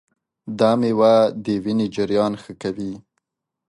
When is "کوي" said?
2.61-2.93